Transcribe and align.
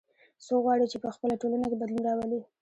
څوک 0.45 0.59
غواړي 0.63 0.85
چې 0.91 0.97
په 1.03 1.09
خپله 1.15 1.33
ټولنه 1.41 1.65
کې 1.69 1.79
بدلون 1.81 2.03
راولي 2.05 2.39